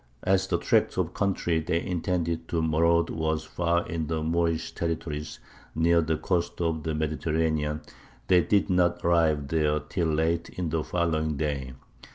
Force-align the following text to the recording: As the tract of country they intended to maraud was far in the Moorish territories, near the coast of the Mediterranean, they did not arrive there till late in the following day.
As 0.23 0.47
the 0.47 0.57
tract 0.57 0.97
of 0.97 1.13
country 1.13 1.59
they 1.59 1.79
intended 1.79 2.47
to 2.47 2.59
maraud 2.63 3.11
was 3.11 3.43
far 3.43 3.85
in 3.87 4.07
the 4.07 4.23
Moorish 4.23 4.73
territories, 4.73 5.39
near 5.75 6.01
the 6.01 6.17
coast 6.17 6.59
of 6.59 6.81
the 6.81 6.95
Mediterranean, 6.95 7.81
they 8.27 8.41
did 8.41 8.67
not 8.67 9.05
arrive 9.05 9.49
there 9.49 9.79
till 9.79 10.07
late 10.07 10.49
in 10.49 10.71
the 10.71 10.83
following 10.83 11.37
day. 11.37 11.73